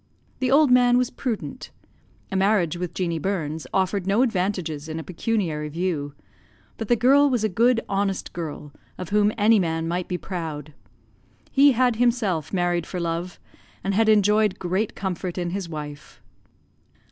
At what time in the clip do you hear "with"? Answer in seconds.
2.75-2.95